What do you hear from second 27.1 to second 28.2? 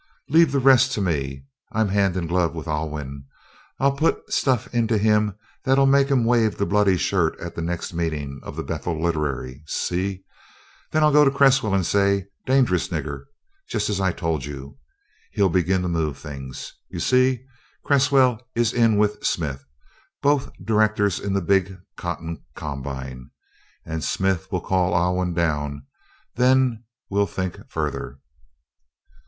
we'll think further."